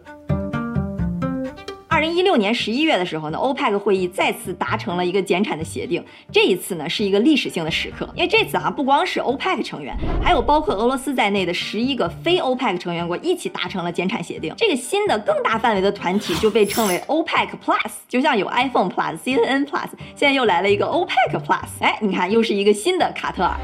[2.00, 6.02] 二零一六年十一月的时候呢，欧佩克会议再次达成了一个减产的协定。
[6.32, 14.54] 这一次呢是一个历史性的时刻，因为这次哈不光是欧佩克成员，还有包括俄罗斯在内的十一个非欧佩克成员国一起达成了减产协定。
[14.56, 21.68] 这个新的更大范围的团体就被称为欧佩克 Plus，就像有 iPhone Plus、CNN Plus，现在又来了一个欧佩克 Plus。
[21.80, 23.54] 哎，你看又是一个新的卡特尔。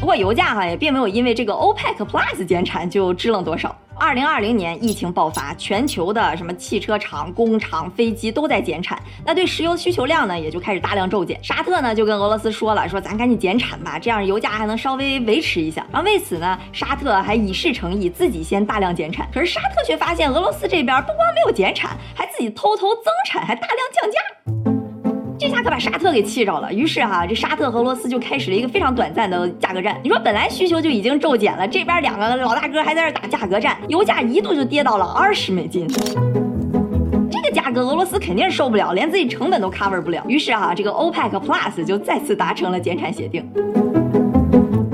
[0.00, 3.72] 不过油价哈也并没有因为这个欧佩克 Plus 减产就支棱多少。
[4.02, 11.38] 二零二零年疫情爆发，全球的什么汽车厂、工厂、飞机都在减产，那对石油需求量呢也就开始大量骤减。
[11.40, 15.86] 沙特呢就跟俄罗斯说了，说咱赶紧减产吧，这样油价还能稍微维持一下。
[15.92, 19.28] 然后为此呢，沙特还以示诚意，自己先大量减产。
[19.32, 24.61] 可是沙特却发现俄罗斯这边不光没有减产，还自己偷偷增产，还大量降价。
[25.42, 26.72] 这下可把沙特给气着了。
[26.72, 29.98] 于是哈，这沙特和俄罗斯就开始了一个非常短暂的价格战。
[30.00, 35.84] 你说本来需求就已经骤减了，这边两个老大哥还在这打价格战，油价一度就跌到了二十美金。
[37.28, 40.22] 这个价格俄罗斯肯定受不了，连自己成本都 cover 不了。
[40.28, 43.44] 于是哈，这个 OPEC Plus 就再次达成了减产协定。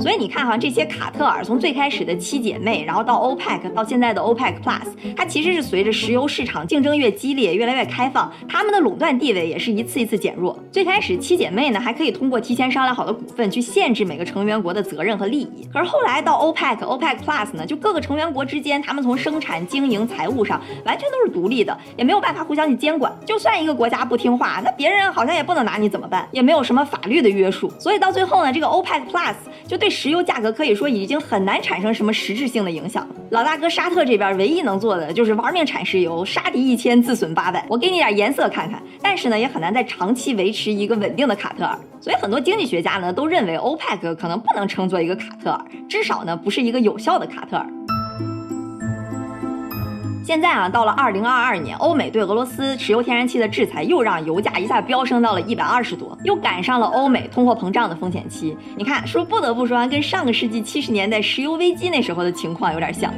[0.08, 10.58] 所以你看哈，这些卡特尔从最开始的七姐妹，然后到 OPEC，到现在的 OPEC Plus，它其实是随着石油市场竞争越激烈，越来越开放，他们的垄断地位也是一次一次减弱。
[10.72, 15.68] 最开始七姐妹呢，还可以通过提前商量好的股份去限制每个成员国的责任和利益。
[15.70, 23.14] 可是后来到 OPEC、OPEC Plus 呢，就各个成员国之间，他们从生产、经营、财务上完全都是独立的，也没有办法互相去监管。
[23.26, 27.70] 就算一个国家不听话，那别人好像也不能拿你怎么办，也没有什么法律的约束。
[27.78, 29.34] 所以到最后呢，这个 OPEC Plus
[29.66, 29.97] 就对。
[30.00, 33.04] 石油价格可以说已经很难产生什么实质性的影响。
[33.30, 37.66] 老大哥沙特这边唯一能做的就是玩命产石油，杀敌一千自损八百。
[37.68, 41.76] 我给你点颜色看看，但是呢，也很难再长期维持一个稳定的卡特尔。
[42.00, 47.66] 所以很多经济学家呢都认为欧佩克可能不能称作一个卡特尔，至少呢不是一个有效的卡特尔。
[50.28, 58.54] 现在啊，到了二零二二年，欧美对俄罗斯石油天然气的制裁又让油价一下飙升到了一百二十多，又赶上了欧美通货膨胀的风险期。
[58.76, 63.10] 你看，是不是不得不说，跟上个世纪七十年代石油危机那时候的情况有点像？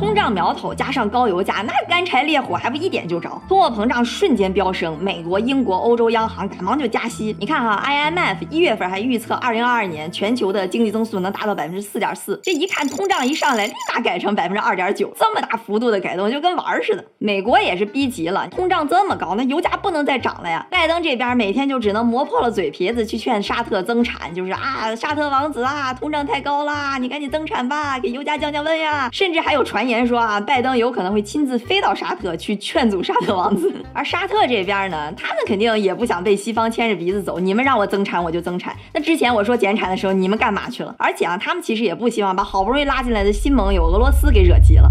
[0.00, 3.28] 通胀苗头加上高油价，那干柴烈火还不一点就着？
[3.46, 7.36] 通货膨胀瞬间飙升，美国、英国、欧洲央行赶忙就加息。
[7.38, 17.04] 你看哈，IMF 一月份还预测二零二二年全球的经济增速能达到百分之四点四，这一看通胀一上来，立马改成百分之二点九，这么大幅度的改动就跟玩儿似的。
[17.18, 20.66] 美国也是逼急了，通胀这么高，那油价不能再涨了呀。
[20.70, 29.10] 拜登这边每天就只能磨破了嘴皮子去劝沙特增产，就是啊，沙特王子啊，通胀太高啦，你赶紧增产吧，给油价降降温呀。
[29.12, 29.89] 甚至还有传言。
[29.90, 37.38] 言说啊，拜登有可能会亲自飞到沙特去劝阻沙特王子， 而沙特这边呢，他们肯定也不想被西方牵着鼻子走。
[37.38, 38.74] 你们让我增产，我就增产。
[38.94, 40.94] 那之前我说减产的时候，你们干嘛去了？
[40.98, 44.90] 而且啊，他们其实也不希望把好不容易拉进来的新盟友俄罗斯给惹急了。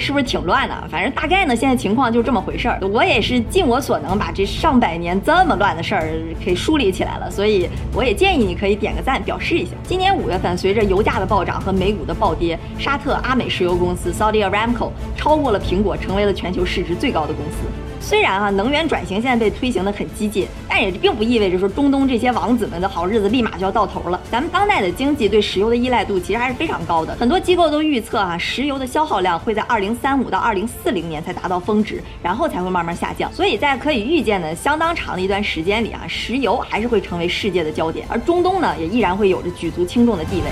[0.00, 0.74] 是不是挺乱的？
[0.90, 2.80] 反正大概呢，现在情况就这么回事儿。
[2.88, 6.10] 我也是尽我所能把这上百年这么乱的事儿
[6.44, 9.72] 给梳理起来了，所以我也建议你可以点个赞表示一下。
[9.84, 17.68] 今年五月份，随着油价的暴涨和美股的暴跌，沙特阿美石油公司 Saudi Aramco 超过了苹果，成为了全球市值最高的公司。
[18.00, 24.20] 虽然啊，能源转型现在被推行的很激进，但也并不意味着说中东这些王子们的好日子立马就要到头了。
[24.30, 33.32] 咱们当代的经济对石油的依赖度其实还是非常高的，很多机构都预测啊，石油的消耗量会在二零三五到二零四零年才达到峰值，然后才会慢慢下降。
[33.32, 40.44] 所以在可以预见的相当长的一段时间里啊，石油还是会成为世界的焦点，而中东呢，也依然会有着举足轻重的地位。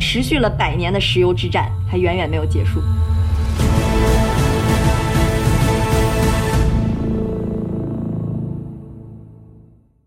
[0.00, 2.80] 持续了百年的石油之战还远远没有结束。